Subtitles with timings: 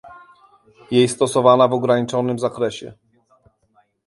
[0.91, 2.93] Jej stosowana w ograniczonym zakresie